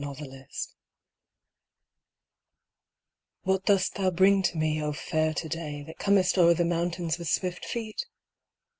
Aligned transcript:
TO 0.01 0.13
DAY 0.27 0.47
What 3.43 3.65
dost 3.65 3.93
thou 3.93 4.09
bring 4.09 4.41
to 4.41 4.57
me, 4.57 4.81
O 4.81 4.93
fair 4.93 5.31
To 5.35 5.47
day, 5.47 5.83
That 5.83 5.99
comest 5.99 6.39
o'er 6.39 6.55
the 6.55 6.65
mountains 6.65 7.19
with 7.19 7.27
swift 7.27 7.63
feet 7.63 8.07